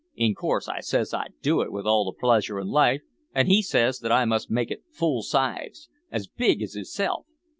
In 0.15 0.33
course 0.33 0.67
I 0.67 0.79
says 0.79 1.13
I'd 1.13 1.35
do 1.43 1.61
it 1.61 1.71
with 1.71 1.85
all 1.85 2.05
the 2.05 2.19
pleasure 2.19 2.59
in 2.59 2.69
life; 2.69 3.03
and 3.35 3.47
he 3.47 3.61
says 3.61 3.99
that 3.99 4.11
I 4.11 4.25
must 4.25 4.49
make 4.49 4.71
it 4.71 4.81
full 4.89 5.21
size, 5.21 5.89
as 6.11 6.25
big 6.25 6.63
as 6.63 6.73
hisself! 6.73 7.27